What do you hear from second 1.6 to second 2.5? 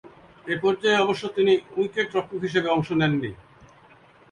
উইকেট-রক্ষক